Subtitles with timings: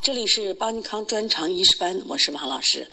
[0.00, 2.88] 这里是邦尼康专长医师班，我是王老师。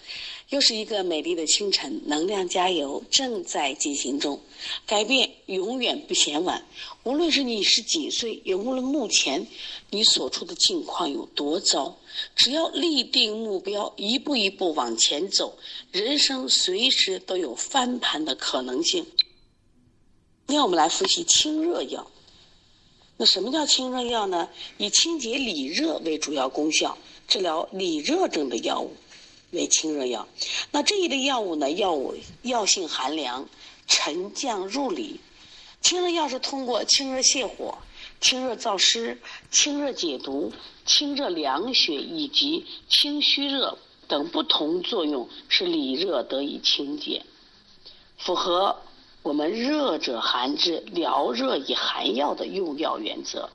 [0.50, 4.40] 又是一个美丽的清晨，能量加油正在进行中，
[4.86, 6.66] 改变永远不嫌晚。
[7.04, 9.46] 无论是你是几岁，也无论目前
[9.92, 11.96] 你所处的境况有多糟，
[12.36, 15.58] 只要立定目标，一步一步往前走，
[15.92, 19.06] 人生随时都有翻盘的可能性。
[20.48, 22.12] 今天我们来复习清热药。
[23.18, 24.50] 那什么叫清热药呢？
[24.78, 26.98] 以清洁里热为主要功效，
[27.30, 28.94] 治疗里热症的药物
[29.52, 30.28] 为清热药。
[30.72, 33.48] 那这一类药物呢，药物药性寒凉，
[33.88, 35.22] 沉降入里。
[35.82, 37.78] 清热药是通过清热泻火、
[38.20, 39.18] 清热燥湿、
[39.50, 40.52] 清热解毒、
[40.86, 43.78] 清热凉血以及清虚热
[44.10, 47.24] 等不同作用，使里热得以清洁，
[48.18, 48.76] 符合。
[49.26, 53.50] 我们热者寒之，疗热以寒药的用药原则。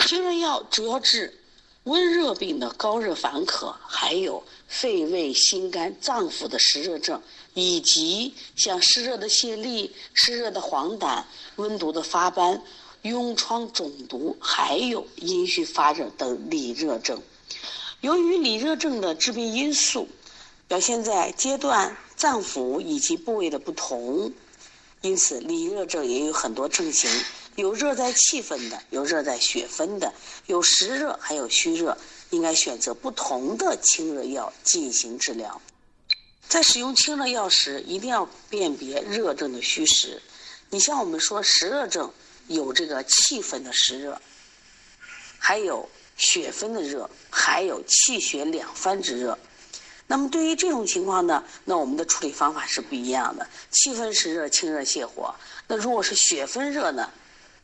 [0.00, 1.32] 清热药主要治
[1.84, 7.22] 温热病的高热烦渴，还有肺胃心肝脏腑的湿热症，
[7.54, 11.22] 以及像湿热的泄痢、湿热的黄疸、
[11.54, 12.60] 温毒的发斑、
[13.04, 17.22] 痈疮肿毒，还有阴虚发热等里热症。
[18.00, 20.08] 由于里热症的致病因素
[20.66, 24.32] 表现在阶段、脏腑以及部位的不同。
[25.00, 27.08] 因此，里热症也有很多症型，
[27.54, 30.12] 有热在气分的，有热在血分的，
[30.46, 31.96] 有实热，还有虚热，
[32.30, 35.60] 应该选择不同的清热药进行治疗。
[36.48, 40.20] 在使用清热药时，一定要辨别热症的虚实。
[40.70, 42.12] 你像我们说实热症，
[42.48, 44.20] 有这个气分的实热，
[45.38, 49.38] 还有血分的热，还有气血两翻之热。
[50.10, 53.46] 那么对于这种情况呢，那我们的处理方法是不一样的。
[53.70, 55.34] 气分湿热，清热泻火；
[55.66, 57.10] 那如果是血分热呢，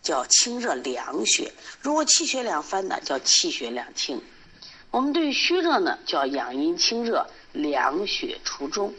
[0.03, 4.21] 叫清热凉血；如果气血两翻呢，叫气血两清。
[4.91, 8.95] 我们对于虚热呢，叫养阴清热，凉血除中。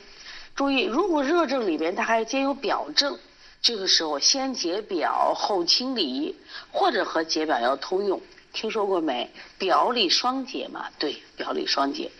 [0.55, 3.19] 注意，如果热症里边它还兼有表症，
[3.61, 6.35] 这个时候先解表后清里，
[6.71, 8.19] 或者和解表要通用。
[8.53, 9.31] 听说过没？
[9.59, 10.87] 表里双解嘛？
[10.97, 12.11] 对，表里双解。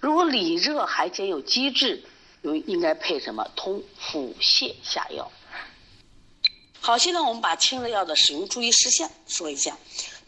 [0.00, 2.02] 如果里热还兼有积滞，
[2.42, 5.30] 有应该配什么通腹泻下药。
[6.80, 9.76] 好，现在我们把清热药的使用注意事项说一下：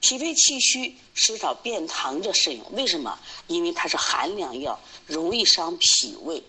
[0.00, 2.72] 脾胃气虚，食少便溏者慎用。
[2.72, 3.16] 为什么？
[3.46, 6.42] 因为它是寒凉药，容易伤脾胃。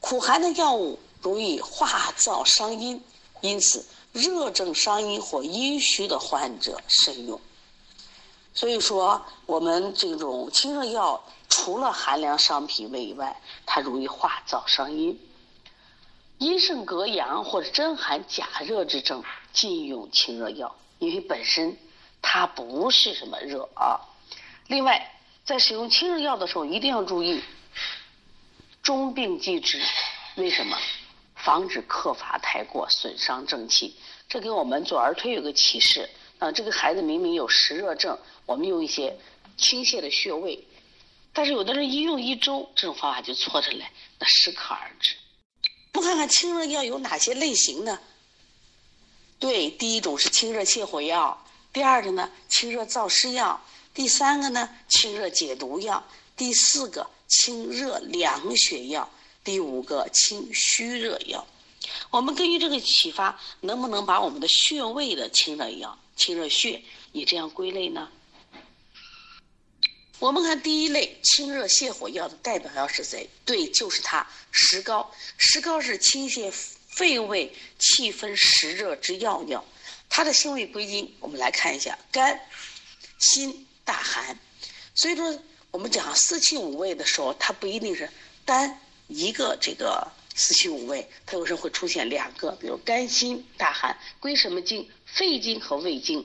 [0.00, 3.02] 苦寒的药物容易化燥伤阴，
[3.40, 7.40] 因此热症伤阴或阴虚的患者慎用。
[8.54, 11.20] 所以说，我们这种清热药。
[11.54, 15.20] 除了寒凉伤脾胃以外，它容易化燥伤阴。
[16.38, 21.76] 阴盛格阳或者真寒假热之症，禁用清热药，因为本身
[22.22, 24.00] 它不是什么热啊。
[24.66, 25.14] 另外，
[25.44, 27.42] 在使用清热药的时候，一定要注意
[28.82, 29.78] 中病即止。
[30.36, 30.78] 为什么？
[31.36, 33.94] 防止克伐太过，损伤正气。
[34.26, 36.08] 这给我们做儿推有个启示
[36.38, 36.50] 啊。
[36.50, 39.14] 这个孩子明明有实热症，我们用一些
[39.58, 40.66] 倾泻的穴位。
[41.32, 45.14] 但是有的人一用一周，这种方法就错着来，那适可而止。
[45.94, 47.98] 我们看看清热药有哪些类型呢？
[49.38, 53.60] 对，第一种是清热泻火药，第二个呢清热燥湿药，
[53.92, 56.04] 第三个呢清热解毒药，
[56.36, 59.10] 第四个清热凉血药，
[59.42, 61.46] 第五个清虚热药。
[62.10, 66.80] 我们根据这个启发，能不能把我们的穴位的清热药、清热穴
[67.12, 68.08] 也这样归类呢？
[70.22, 73.28] 我们看第一类清热泻火药的代表药是谁？
[73.44, 75.12] 对，就是它石膏。
[75.36, 76.48] 石膏是清泻
[76.86, 79.64] 肺胃气分实热之要药。
[80.08, 82.40] 它的性味归经，我们来看一下：肝、
[83.18, 84.38] 心、大寒。
[84.94, 85.36] 所以说，
[85.72, 88.08] 我们讲四气五味的时候，它不一定是
[88.44, 90.06] 单一个这个
[90.36, 94.88] 四气五味，它有时候会出现两个，比如肝、心、大寒归什么经？
[95.04, 96.24] 肺经和胃经。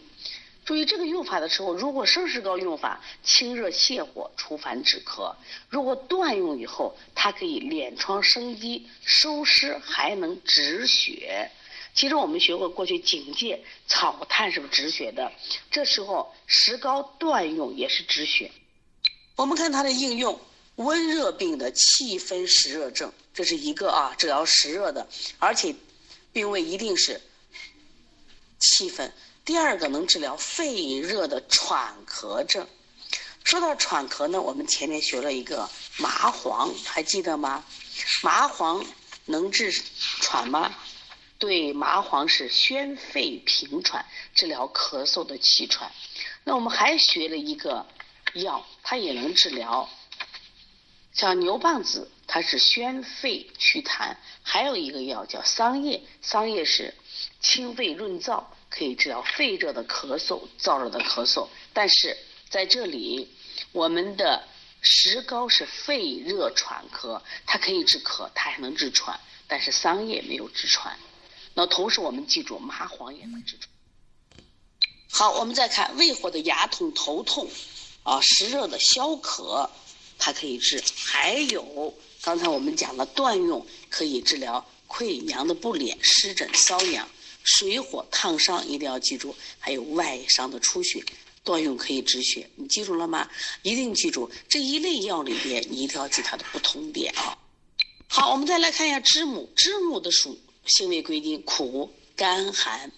[0.68, 5.34] 注意这个用法的时候，如果生石膏用法，清热泻火、除烦止咳；
[5.70, 11.50] 如果断用以后，它可以敛疮生肌、收湿，还能止血。
[11.94, 15.32] 其实我们学过，过去警戒草炭是不是止血的？
[15.72, 18.52] 这时候石膏断用也是止血。
[19.38, 20.38] 我们看它的应用，
[20.76, 25.08] 温热病的气分湿热症，这是一个啊，治疗湿热的，
[25.40, 25.74] 而且
[26.34, 27.22] 病位一定是
[28.60, 29.10] 气分。
[29.48, 32.68] 第二个能治疗肺热的喘咳症。
[33.46, 37.64] 说到喘咳呢，我们前面学了一个麻黄，还记得吗？
[38.22, 38.86] 麻黄
[39.24, 39.72] 能治
[40.20, 40.76] 喘吗？
[41.40, 44.06] 对，麻黄是宣肺平喘，
[44.36, 45.90] 治疗咳嗽的气喘。
[46.44, 47.86] 那我们还学了一个
[48.34, 49.88] 药，它也能治疗。
[51.14, 56.94] 像牛蒡子，它是宣肺祛痰；还有一个药叫桑叶，桑叶是
[57.40, 58.44] 清肺润燥，
[58.78, 61.48] 可以治疗肺热的咳嗽、燥热的咳嗽。
[61.74, 62.16] 但是
[62.50, 63.28] 在这里，
[63.72, 64.44] 我们的
[64.82, 69.20] 石膏是肺热喘咳，它可以治咳，它还能治喘。
[69.48, 70.98] 但是桑叶没有治喘。
[71.54, 73.70] 那同时我们记住，麻黄也能治喘。
[75.10, 77.50] 好，我们再看胃火的牙痛、头痛，
[78.04, 79.70] 啊，湿热的消渴，
[80.20, 80.84] 它可以治。
[80.96, 87.10] 还有刚才我们讲了断用，可以治疗溃疡的不敛、湿疹、瘙痒、
[87.48, 89.34] 水火烫伤，一定要记住。
[89.58, 91.02] 还有外伤的出血，
[91.46, 92.50] 多用可以止血。
[92.56, 93.30] 你记住了吗？
[93.64, 97.38] 一定记住这一类药里边，你一定要记它的不同点啊。
[98.10, 102.92] 好，我们再来看一下知母，知母的属性味归经苦、甘、寒。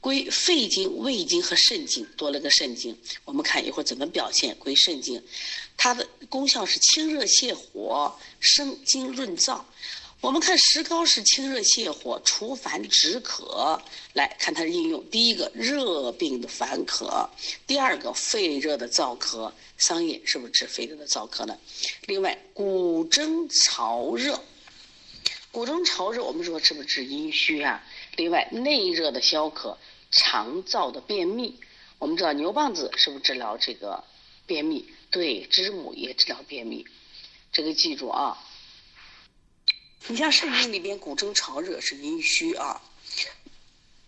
[0.00, 2.96] 归肺经、胃经和肾经，多了个肾经。
[3.26, 4.56] 我们看一会儿怎么表现。
[4.58, 5.22] 归肾经，
[5.76, 9.60] 它的功效是清热泻火、生津润燥。
[10.20, 13.80] 我们看石膏是清热泻火、除烦止渴。
[14.12, 17.28] 来看它的应用：第一个，热病的烦渴；
[17.66, 19.50] 第二个，肺热的燥咳。
[19.78, 21.58] 桑叶是不是治肺热的燥咳呢？
[22.06, 24.38] 另外，骨蒸潮热，
[25.50, 27.82] 骨蒸潮热，我们说是不是治阴虚啊？
[28.16, 29.78] 另外，内热的消渴。
[30.12, 31.60] 肠燥的便秘，
[31.98, 34.02] 我们知道牛蒡子是不是治疗这个
[34.44, 34.84] 便秘？
[35.08, 36.84] 对，知母也治疗便秘，
[37.52, 38.36] 这个记住啊。
[40.08, 42.80] 你像肾经里边骨蒸潮热是阴虚啊。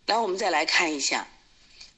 [0.06, 1.28] 来，我们再来看一下，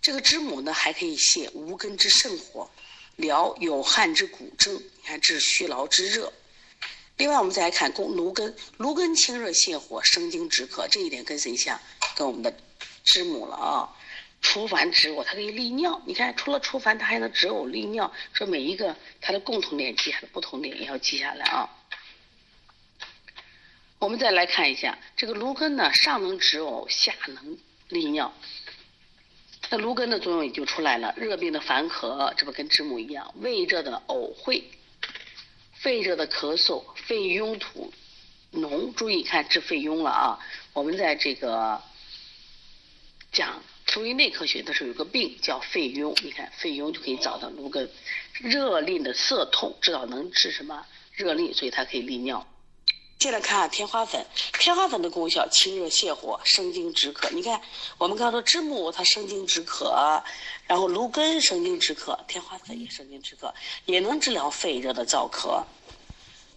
[0.02, 2.70] 这个知母呢还可以泻无根之肾火，
[3.16, 6.32] 疗有汗之骨蒸，你看治虚劳之热。
[7.16, 11.80] 另外，我们再来看攻芦根，芦根清热泻火，生津止渴，这一点跟谁像？
[12.16, 12.54] 跟我们的。
[13.06, 13.86] 知母了啊，
[14.40, 16.00] 除烦止呕，它可以利尿。
[16.06, 18.10] 你看，除了除烦，它还能止呕利尿。
[18.32, 21.68] 说每一个它的共同点，记下来不同点，也要记下来啊。
[23.98, 27.58] 我们再来看一下这个芦根呢，上能止呕，下能
[27.88, 28.32] 利尿。
[29.70, 33.34] 那芦根的作用也就出来了，热病的烦渴，这不跟知母一样？
[33.40, 34.62] 胃热的呕秽，
[35.72, 37.92] 肺热的咳嗽，肺痈土
[38.52, 40.38] 脓，注意看治肺痈了啊。
[40.72, 41.82] 我们在这个。
[43.32, 47.90] 讲中医内科学的时候，有个病叫肺痈，你看肺痈就可以找到芦根，
[48.34, 52.46] 热令的涩痛，知道能治什么热令，所以它可以利尿。
[53.18, 54.26] 接着看天花粉，
[54.58, 57.30] 天花粉的功效清热泻火、生津止渴。
[57.30, 57.58] 你看
[57.96, 60.22] 我们刚说知母它生津止渴，
[60.66, 63.54] 然后芦根生津止渴，天花粉也生津止渴，
[63.86, 65.62] 也能治疗肺热的燥咳。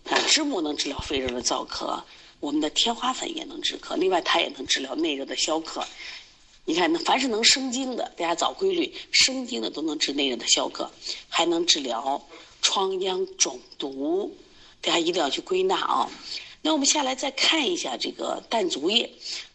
[0.10, 2.02] 啊，知母能治疗肺热的燥咳，
[2.42, 5.86] 我们的天花粉也能止咳，另外它也能治疗内热的消渴。
[6.66, 10.92] 你看，那凡是能生津的，大家找规律，生津的都能治内热的消渴，
[11.30, 12.22] 还能治疗
[12.62, 14.36] 疮疡肿毒，
[14.82, 16.10] 大家一定要去归纳啊。
[16.62, 19.10] 那我们下来再看一下这个淡竹叶，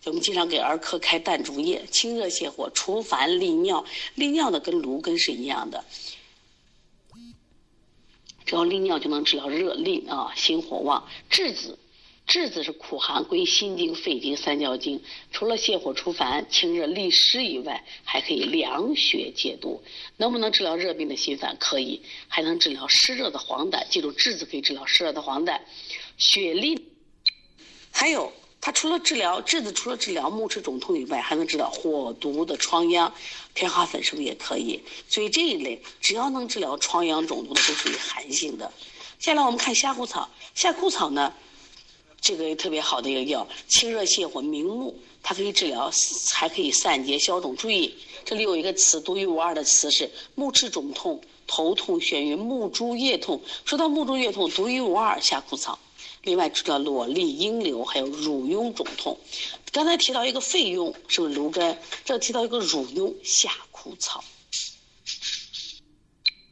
[0.05, 3.85] 我们经常给儿科开淡竹叶，清热泻火、除烦利尿，
[4.15, 5.85] 利尿的跟芦根是一样的，
[8.47, 11.79] 只要利尿就能治疗热令啊，心火旺，栀子。
[12.25, 15.03] 栀子是苦寒，归心经、肺经、三焦经。
[15.33, 19.83] 除了泻火除烦、清热利湿以外，还可以凉血解毒。
[20.19, 21.57] 能不能治疗热病的心烦？
[21.59, 23.85] 可以，还能治疗湿热的黄疸。
[23.91, 25.61] 记住，栀子可以治疗湿热的黄疸。
[26.17, 26.92] 血利，
[27.93, 33.13] 还有它除了治疗栀子，除了治疗目赤肿痛以外，还能治疗火毒的疮疡。
[33.55, 34.81] 天花粉是不是也可以？
[35.09, 38.73] 所以这一类只要能治疗疮疡肿毒的，都属于寒性的。
[39.19, 41.33] 下来我们看虾枯草，虾枯草呢？
[42.21, 45.91] 这个特别好的一个药，清热泻火明目，它可以治疗，
[46.33, 47.57] 还可以散结消肿。
[47.57, 47.93] 注意，
[48.25, 53.41] 这里有一个词独一无二的词是目赤肿痛、头痛眩晕、目珠液痛。
[53.65, 55.79] 说到目珠液痛，独一无二夏枯草。
[56.23, 59.19] 另外治疗瘰疬、阴瘤，还有乳痈肿痛。
[59.73, 61.77] 刚才提到一个肺痈，是不是芦根？
[62.05, 64.23] 这提到一个乳痈，夏枯草。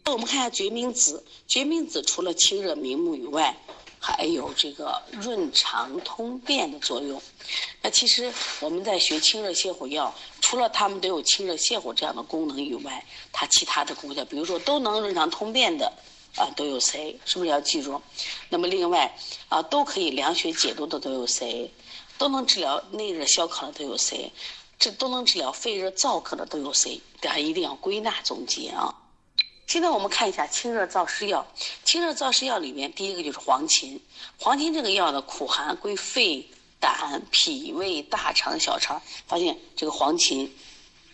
[0.04, 3.56] 那我们看一下决明子，决明子除了清热明目以外，
[4.00, 7.22] 还有这个润肠通便的作用。
[7.80, 15.92] 那其实我们在学清热泻火药，除了它们都有清热泻火这样的功能以外，它其他的功效，比如说都能润肠通便的
[16.36, 17.18] 啊，都有谁？
[17.24, 18.00] 是不是要记住？
[18.48, 19.16] 那么另外
[19.48, 21.72] 啊，都可以凉血解毒的都有谁？
[22.18, 24.32] 都能治疗内热消渴的都有谁？
[24.78, 27.00] 这都能治疗肺热燥渴的都有谁？
[27.20, 28.94] 大家一定要归纳总结啊。
[29.66, 31.46] 现在我们看一下清热燥湿药。
[31.84, 34.00] 清热燥湿药里面，第一个就是黄芩。
[34.38, 39.00] 黄芩这个药的苦寒，归肺、胆、脾胃、大肠、小肠。
[39.26, 40.48] 发现这个黄芩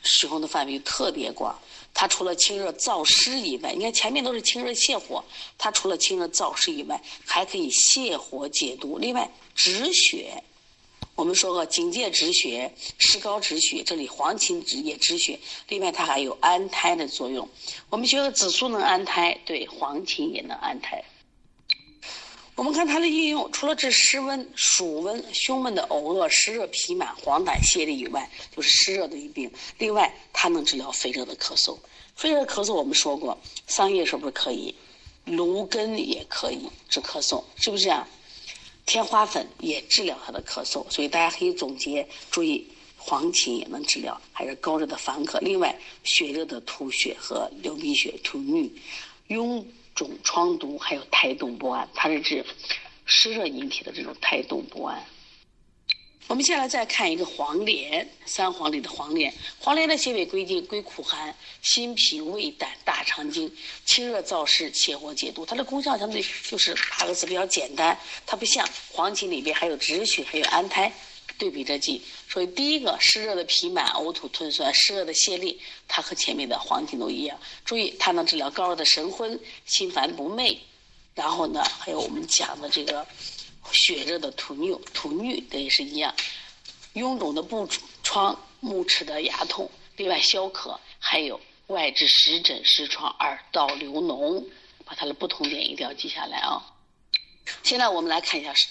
[0.07, 1.59] 使用的范围特别广，
[1.93, 5.23] 它除了清热燥湿以外，你看前面都是清热泻火，
[5.59, 8.99] 它除了清热燥湿以外，还可以泻火解毒。
[8.99, 10.43] 另外止血，
[11.15, 15.39] 我们说过警戒止血、石膏止血，这里黄芩止也止血。
[15.69, 17.49] 另外它还有安胎的作用。
[17.91, 21.03] 我们学过紫苏能安胎，对，黄芩也能安胎。
[22.57, 29.51] 我们看它的应用，除了治湿温、暑温、胸闷的呕恶、湿热皮满、黄疸泻痢以外，就是湿热的一病。
[29.77, 31.77] 另外，它能治疗肺热的咳嗽。
[32.15, 34.75] 肺热咳嗽我们说过，桑叶是不是可以？
[35.27, 38.09] 芦根也可以治咳嗽，是不是啊？
[38.87, 45.39] 天花粉也治疗它的咳嗽，所以大家可以总结注意，黄芩也能治疗，还是高热的烦咳。
[45.41, 48.71] 另外，血热的吐血和流鼻血、吐衄、
[49.29, 49.63] 痈。
[49.97, 52.45] 肿疮毒还有胎动不安，它是指
[53.07, 55.03] 湿热引起的这种胎动不安。
[56.29, 59.33] 我们下来再看一个黄连，三黄里的黄连。
[59.61, 63.51] 黄连的穴位归经归苦寒，心脾胃胆大肠经，
[63.85, 65.47] 清热燥湿，泻火解毒。
[65.47, 70.93] 它的功效相对就是八个字比较简单，它不像黄芪里边还有止血，还有安胎。
[71.39, 77.39] 对比着记，所以第一个湿热的脾满、呕吐、吞酸；湿热的泻痢，它和前面的黄芩都一样。
[77.65, 80.59] 注意，它能治疗高热的神昏、心烦不寐。
[81.15, 83.07] 然后呢，还有我们讲的这个
[83.73, 86.15] 血热的吐衄，吐衄这也是一样。
[86.95, 87.69] 臃肿的布
[88.03, 94.45] 疮、目赤的牙痛，另外消渴，还有外治湿疹、湿疮、耳道流脓，
[94.85, 96.63] 把它的不同点一定要记下来啊。
[97.63, 98.67] 现在我们来看一下是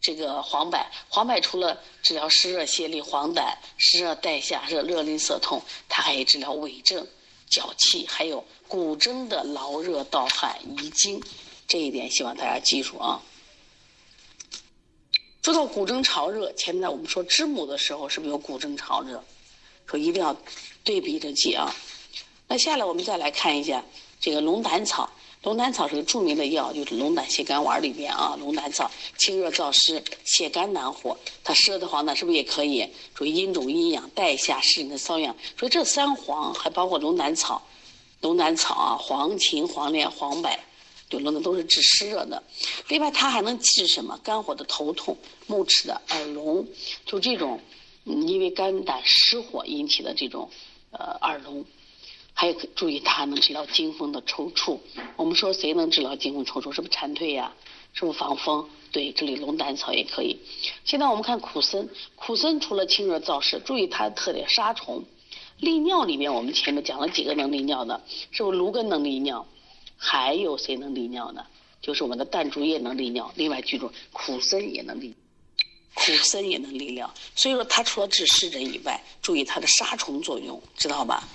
[0.00, 0.78] 这个黄柏，
[1.08, 7.06] 黄柏除了治疗湿热泻痢、黄疸、湿热带下热、热淋涩痛，它还治疗痿症、
[7.50, 11.22] 脚气，还有骨蒸的劳热盗汗、遗精。
[11.68, 13.20] 这一点希望大家记住啊。
[15.42, 19.22] 说到骨蒸潮热，前面我们说知母的时候，是不是有骨蒸潮热？
[19.86, 20.34] 说一定要
[20.82, 21.74] 对比着记啊。
[22.48, 23.84] 那下来我们再来看一下
[24.18, 25.10] 这个龙胆草。
[25.42, 28.36] 龙胆草是个著名的药，就是龙胆泻肝丸里边啊。
[28.38, 32.86] 龙胆草清热燥湿、泻肝暖火，它湿的黄呢，是不是也可以？
[33.14, 35.34] 属于阴肿阴阳、带下湿人的瘙痒。
[35.58, 37.66] 所以这三黄还包括龙胆草、
[38.20, 40.50] 龙胆草啊、黄芩、黄连、黄柏，
[41.08, 42.42] 就，龙的都是治湿热的。
[42.88, 44.20] 另外，它还能治什么？
[44.22, 45.16] 肝火的头痛、
[45.46, 46.68] 目赤的耳聋，
[47.06, 47.58] 就这种，
[48.04, 50.50] 因为肝胆湿火引起的这种，
[50.90, 51.64] 呃，耳聋。
[52.40, 54.78] 还有注意，它还能治疗惊风的抽搐。
[55.16, 56.72] 我们说谁能治疗惊风抽搐？
[56.72, 57.52] 是不是蝉蜕呀？
[57.92, 58.66] 是不是防风？
[58.90, 60.38] 对，这里龙胆草也可以。
[60.86, 65.04] 现在我们看苦参，苦参除了清热燥湿，注意它的特点杀虫。
[65.58, 69.46] 利尿里面我们前面讲了几个能利尿的，是不是芦根能利尿？
[69.98, 71.46] 还有谁能利尿呢？
[71.82, 73.30] 就是我们的淡竹叶能利尿。
[73.34, 75.14] 另外记住，苦参也能利，
[75.92, 77.12] 苦参也能利尿。
[77.36, 81.28] 所以说它除了治湿疹以外，注意它的杀虫作用，知道吧？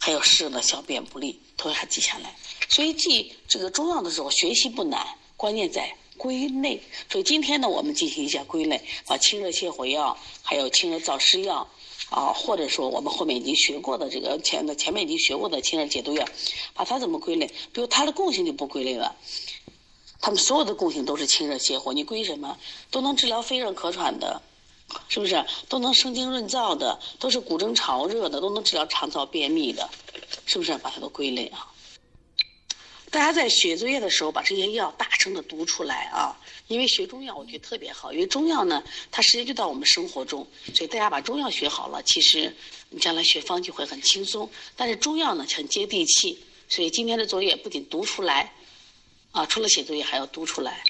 [0.00, 2.34] 还有湿的小便不利，都要记下来。
[2.70, 6.82] 所以记这个中药的时候，学习不难，关键在归类。
[7.10, 11.68] 所以今天呢，我们进行一下归类，把清热泻火药，还有清热燥湿药，
[12.08, 16.24] 啊，或者说我们后面已经学过的这个前的前面已经学过的清热解毒药，
[16.72, 17.46] 把它怎么归类？
[17.72, 19.14] 比如它的共性就不归类了，
[20.20, 22.56] 它们所有的共性都是清热泻火，你归什么？
[22.90, 24.40] 都能治疗肺热咳喘的。
[25.08, 29.88] 是不是都能生津润燥的，都是古蒸潮热的，都能治疗肠燥便秘的，
[30.46, 30.76] 是不是？
[30.78, 31.66] 把它都归类啊！
[33.10, 36.36] 大家在写作业的时候，把这些药大声的读出来啊！
[36.68, 42.54] 因为学中药，我觉得特别好，因为中药呢，它直接就到我们生活中，所以大家把中药学好了，其实
[42.88, 44.48] 你将来学方就会很轻松。
[44.76, 48.54] 但是中药呢，很接地气，所以今天的作业不仅读出来，
[49.32, 50.84] 啊，除了写作业还要读出来。